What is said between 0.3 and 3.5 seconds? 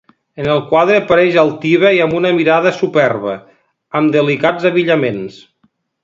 En el quadre apareix altiva i amb una mirada superba,